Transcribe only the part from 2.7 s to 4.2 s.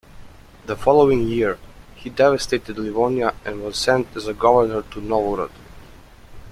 Livonia and was sent